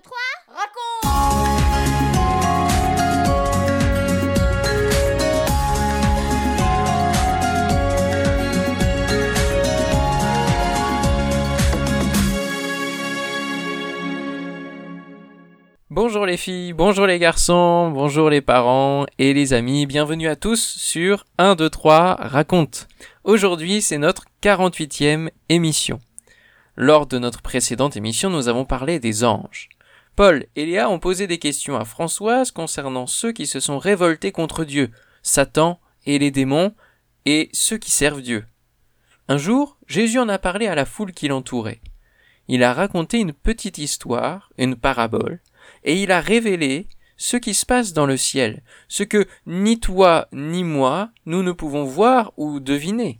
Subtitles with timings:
[0.00, 0.16] 2, 3,
[0.48, 1.10] raconte
[15.90, 20.60] Bonjour les filles, bonjour les garçons, bonjour les parents et les amis, bienvenue à tous
[20.78, 22.88] sur 1, 2, 3, raconte.
[23.24, 25.98] Aujourd'hui c'est notre 48e émission.
[26.76, 29.69] Lors de notre précédente émission nous avons parlé des anges.
[30.20, 34.32] Paul et Léa ont posé des questions à Françoise concernant ceux qui se sont révoltés
[34.32, 34.90] contre Dieu,
[35.22, 36.74] Satan et les démons,
[37.24, 38.44] et ceux qui servent Dieu.
[39.28, 41.80] Un jour, Jésus en a parlé à la foule qui l'entourait.
[42.48, 45.40] Il a raconté une petite histoire, une parabole,
[45.84, 50.28] et il a révélé ce qui se passe dans le ciel, ce que ni toi
[50.34, 53.16] ni moi nous ne pouvons voir ou deviner.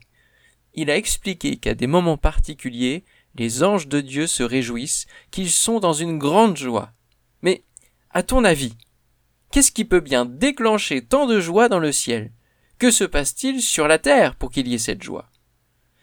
[0.75, 5.81] Il a expliqué qu'à des moments particuliers, les anges de Dieu se réjouissent, qu'ils sont
[5.81, 6.93] dans une grande joie.
[7.43, 7.65] Mais,
[8.11, 8.77] à ton avis,
[9.51, 12.33] qu'est-ce qui peut bien déclencher tant de joie dans le ciel?
[12.79, 15.31] Que se passe-t-il sur la terre pour qu'il y ait cette joie?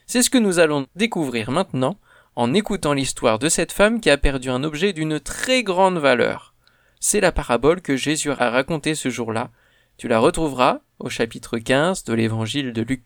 [0.06, 2.00] C'est ce que nous allons découvrir maintenant
[2.36, 6.54] en écoutant l'histoire de cette femme qui a perdu un objet d'une très grande valeur.
[7.00, 9.52] C'est la parabole que Jésus a racontée ce jour-là.
[9.98, 13.04] Tu la retrouveras au chapitre 15 de l'évangile de Luc.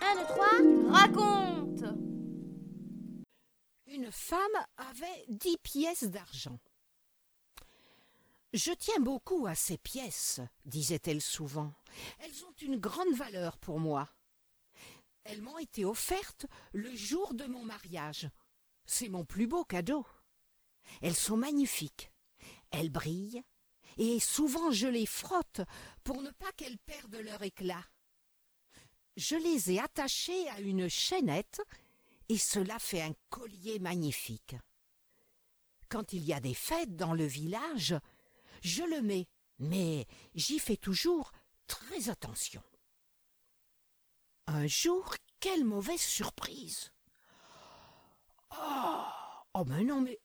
[0.00, 0.46] 1, 2, 3,
[0.90, 1.84] raconte
[3.86, 4.38] Une femme
[4.78, 6.58] avait dix pièces d'argent.
[8.54, 11.72] Je tiens beaucoup à ces pièces, disait-elle souvent.
[12.20, 14.08] Elles ont une grande valeur pour moi.
[15.24, 18.28] Elles m'ont été offertes le jour de mon mariage.
[18.86, 20.06] C'est mon plus beau cadeau.
[21.02, 22.12] Elles sont magnifiques.
[22.70, 23.42] Elles brillent,
[23.96, 25.62] et souvent je les frotte
[26.04, 27.84] pour ne pas qu'elles perdent leur éclat.
[29.16, 31.60] Je les ai attachées à une chaînette,
[32.28, 34.54] et cela fait un collier magnifique.
[35.88, 37.96] Quand il y a des fêtes dans le village,
[38.64, 41.32] je le mets, mais j'y fais toujours
[41.66, 42.62] très attention.
[44.46, 46.90] Un jour, quelle mauvaise surprise.
[48.50, 49.04] Oh,
[49.54, 50.18] oh ben non, mais,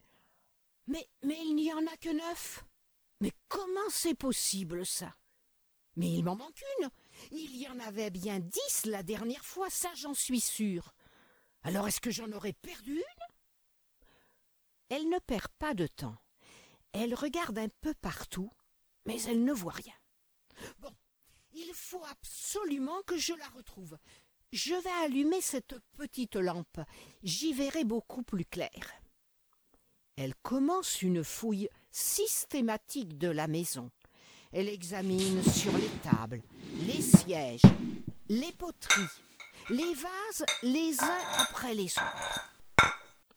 [0.88, 2.64] mais, mais il n'y en a que neuf.
[3.22, 5.16] Mais comment c'est possible ça?
[5.96, 6.90] Mais il m'en manque une.
[7.32, 10.94] Il y en avait bien dix la dernière fois, ça j'en suis sûre.
[11.64, 14.06] Alors est-ce que j'en aurais perdu une?
[14.88, 16.18] Elle ne perd pas de temps.
[16.92, 18.52] Elle regarde un peu partout,
[19.06, 19.94] mais elle ne voit rien.
[20.80, 20.92] Bon,
[21.54, 23.98] il faut absolument que je la retrouve.
[24.52, 26.80] Je vais allumer cette petite lampe.
[27.24, 28.70] J'y verrai beaucoup plus clair.
[30.16, 33.92] Elle commence une fouille systématique de la maison.
[34.52, 36.42] Elle examine sur les tables,
[36.82, 37.62] les sièges,
[38.28, 39.04] les poteries,
[39.70, 42.52] les vases les uns après les autres.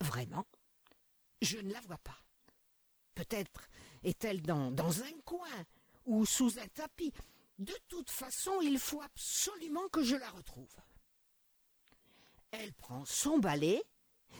[0.01, 0.47] Vraiment,
[1.43, 2.22] je ne la vois pas.
[3.15, 3.69] Peut-être
[4.05, 5.49] est-elle dans, un coin
[6.07, 7.13] ou sous un tapis.
[7.59, 10.75] De toute façon, il faut absolument que je la retrouve.
[12.51, 13.83] Elle prend son balai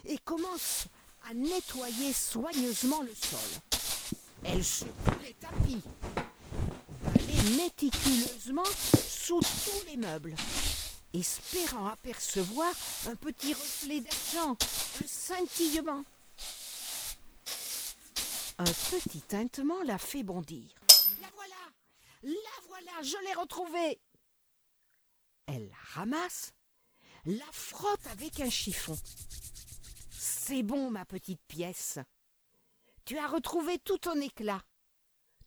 [0.05, 0.87] et commence
[1.23, 4.19] à nettoyer soigneusement le sol.
[4.43, 5.81] Elle secoue les tapis,
[7.01, 8.65] balaye méticuleusement
[9.07, 10.35] sous tous les meubles,
[11.13, 12.73] espérant apercevoir
[13.07, 14.57] un petit reflet d'argent,
[15.01, 16.03] un scintillement.
[18.63, 20.73] Un petit tintement la fait bondir.
[21.19, 21.55] La voilà
[22.23, 23.99] La voilà Je l'ai retrouvée
[25.47, 26.53] Elle la ramasse,
[27.25, 28.95] la frotte avec un chiffon.
[30.11, 31.99] C'est bon, ma petite pièce.
[33.03, 34.61] Tu as retrouvé tout ton éclat.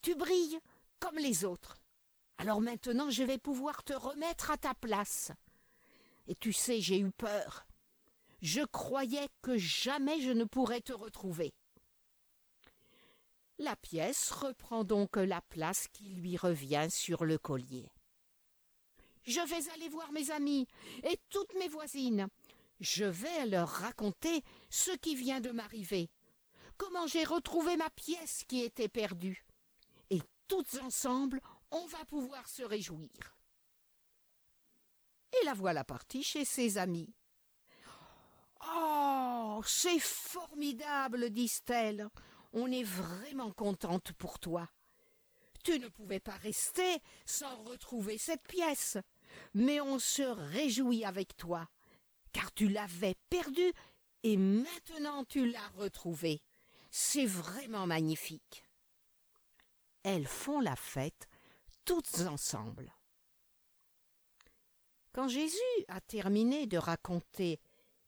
[0.03, 0.61] Tu brilles
[1.01, 1.79] comme les autres.
[2.37, 5.33] Alors maintenant, je vais pouvoir te remettre à ta place.
[6.27, 7.67] Et tu sais, j'ai eu peur.
[8.43, 11.55] Je croyais que jamais je ne pourrais te retrouver.
[13.59, 17.89] La pièce reprend donc la place qui lui revient sur le collier.
[19.25, 20.67] Je vais aller voir mes amis
[21.03, 22.29] et toutes mes voisines.
[22.81, 26.11] Je vais leur raconter ce qui vient de m'arriver,
[26.77, 29.47] comment j'ai retrouvé ma pièce qui était perdue.
[30.11, 31.41] Et toutes ensemble,
[31.71, 33.37] on va pouvoir se réjouir.
[35.33, 37.13] Et la voilà partie chez ses amis.
[38.69, 42.09] Oh, c'est formidable, disent-elles.
[42.59, 44.67] On est vraiment contente pour toi.
[45.63, 48.97] Tu ne pouvais pas rester sans retrouver cette pièce,
[49.53, 51.69] mais on se réjouit avec toi,
[52.33, 53.75] car tu l'avais perdue
[54.23, 56.41] et maintenant tu l'as retrouvée.
[56.91, 58.65] C'est vraiment magnifique.
[60.03, 61.29] Elles font la fête
[61.85, 62.91] toutes ensemble.
[65.13, 65.59] Quand Jésus
[65.89, 67.61] a terminé de raconter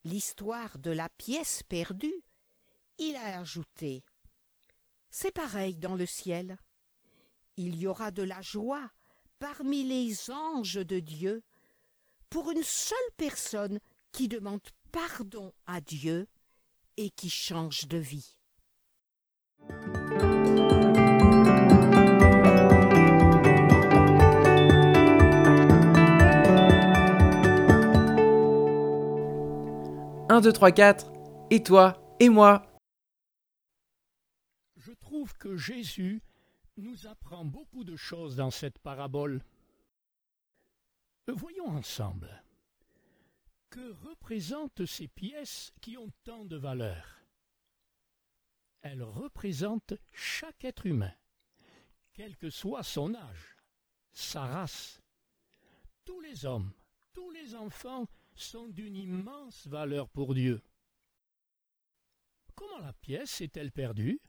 [0.04, 2.22] l'histoire de la pièce perdue,
[2.96, 4.04] il a ajouté
[5.10, 6.58] c'est pareil dans le ciel.
[7.56, 8.90] Il y aura de la joie
[9.38, 11.42] parmi les anges de Dieu
[12.30, 13.78] pour une seule personne
[14.12, 14.60] qui demande
[14.92, 16.28] pardon à Dieu
[16.96, 18.36] et qui change de vie.
[30.30, 31.10] Un, deux, trois, quatre,
[31.50, 32.67] et toi, et moi.
[35.34, 36.22] Que Jésus
[36.76, 39.44] nous apprend beaucoup de choses dans cette parabole.
[41.26, 42.42] Voyons ensemble.
[43.70, 47.20] Que représentent ces pièces qui ont tant de valeur
[48.80, 51.12] Elles représentent chaque être humain,
[52.14, 53.56] quel que soit son âge,
[54.12, 55.02] sa race.
[56.04, 56.72] Tous les hommes,
[57.12, 60.62] tous les enfants sont d'une immense valeur pour Dieu.
[62.54, 64.20] Comment la pièce est-elle perdue?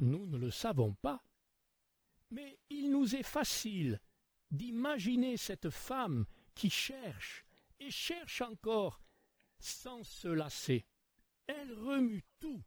[0.00, 1.22] Nous ne le savons pas.
[2.30, 4.00] Mais il nous est facile
[4.50, 7.44] d'imaginer cette femme qui cherche
[7.78, 9.00] et cherche encore
[9.58, 10.86] sans se lasser.
[11.46, 12.62] Elle remue tout.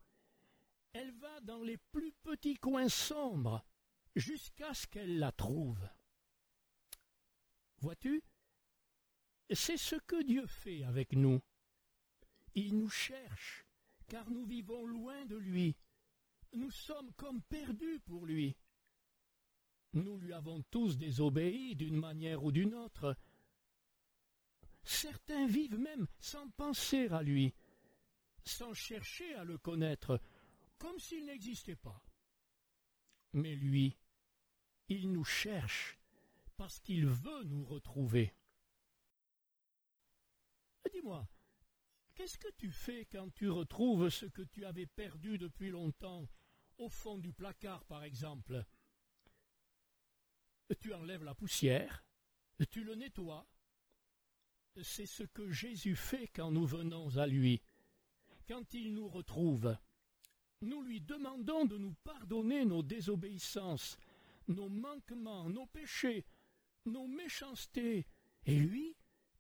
[0.94, 3.64] Elle va dans les plus petits coins sombres
[4.16, 5.88] jusqu'à ce qu'elle la trouve.
[7.78, 8.24] Vois-tu,
[9.52, 11.42] c'est ce que Dieu fait avec nous.
[12.56, 13.66] Il nous cherche,
[14.08, 15.78] car nous vivons loin de lui.
[16.54, 18.56] Nous sommes comme perdus pour lui.
[19.94, 23.16] Nous lui avons tous désobéi d'une manière ou d'une autre.
[24.84, 27.54] Certains vivent même sans penser à lui,
[28.44, 30.22] sans chercher à le connaître,
[30.78, 32.04] comme s'il n'existait pas.
[33.34, 33.98] Mais lui,
[34.88, 36.00] il nous cherche
[36.58, 38.34] parce qu'il veut nous retrouver.
[40.92, 41.28] Dis-moi,
[42.16, 46.28] qu'est-ce que tu fais quand tu retrouves ce que tu avais perdu depuis longtemps,
[46.80, 48.66] au fond du placard par exemple
[50.82, 52.04] Tu enlèves la poussière,
[52.72, 53.48] tu le nettoies.
[54.82, 57.62] C'est ce que Jésus fait quand nous venons à lui.
[58.48, 59.78] Quand il nous retrouve,
[60.62, 63.98] nous lui demandons de nous pardonner nos désobéissances,
[64.48, 66.26] nos manquements, nos péchés,
[66.86, 68.08] nos méchancetés,
[68.46, 68.96] et lui,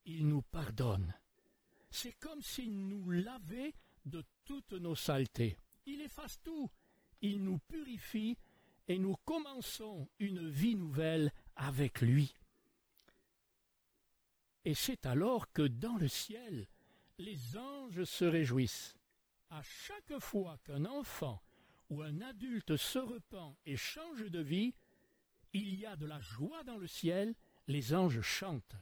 [0.05, 1.13] il nous pardonne
[1.91, 3.73] c'est comme s'il nous lavait
[4.05, 5.57] de toutes nos saletés.
[5.85, 6.69] Il efface tout,
[7.21, 8.37] il nous purifie
[8.87, 12.33] et nous commençons une vie nouvelle avec lui.
[14.65, 16.67] Et c'est alors que dans le ciel,
[17.17, 18.97] les anges se réjouissent.
[19.49, 21.41] À chaque fois qu'un enfant
[21.89, 24.73] ou un adulte se repent et change de vie,
[25.53, 27.35] il y a de la joie dans le ciel,
[27.67, 28.75] les anges chantent.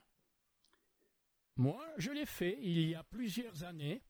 [1.55, 4.03] Moi, je l'ai fait il y a plusieurs années,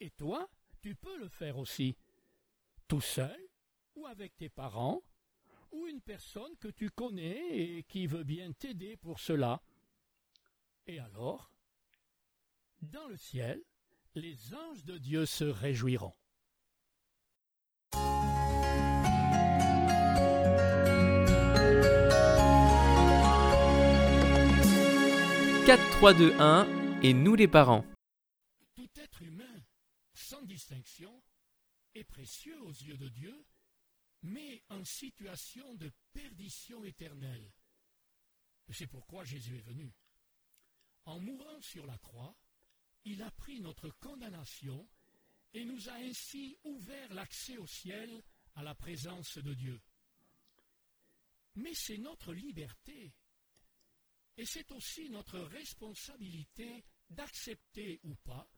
[0.00, 0.48] et toi,
[0.82, 1.96] tu peux le faire aussi,
[2.90, 3.48] tout seul,
[3.94, 5.00] ou avec tes parents,
[5.70, 9.62] ou une personne que tu connais et qui veut bien t'aider pour cela.
[10.88, 11.52] Et alors,
[12.82, 13.62] dans le ciel,
[14.16, 16.12] les anges de Dieu se réjouiront.
[25.64, 26.66] Quatre, trois, deux, un,
[27.04, 27.84] et nous les parents.
[28.74, 29.62] Tout être humain,
[30.12, 31.22] sans distinction,
[31.94, 33.44] est précieux aux yeux de Dieu,
[34.22, 37.52] mais en situation de perdition éternelle.
[38.72, 39.92] C'est pourquoi Jésus est venu.
[41.04, 42.36] En mourant sur la croix,
[43.04, 44.88] il a pris notre condamnation
[45.52, 48.22] et nous a ainsi ouvert l'accès au ciel
[48.54, 49.80] à la présence de Dieu.
[51.56, 53.12] Mais c'est notre liberté
[54.36, 58.48] et c'est aussi notre responsabilité d'accepter ou pas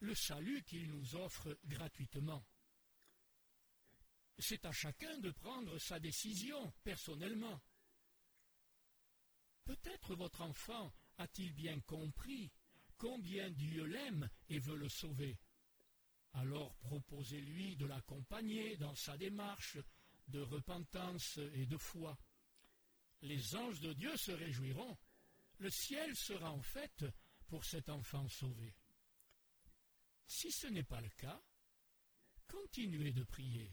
[0.00, 2.44] le salut qu'il nous offre gratuitement.
[4.38, 7.60] C'est à chacun de prendre sa décision personnellement.
[9.64, 12.52] Peut-être votre enfant a-t-il bien compris
[12.98, 15.38] combien Dieu l'aime et veut le sauver.
[16.34, 19.78] Alors proposez-lui de l'accompagner dans sa démarche
[20.28, 22.18] de repentance et de foi.
[23.22, 24.96] Les anges de Dieu se réjouiront
[25.58, 27.04] le ciel sera en fait
[27.48, 28.74] pour cet enfant sauvé.
[30.26, 31.42] Si ce n'est pas le cas,
[32.46, 33.72] continuez de prier,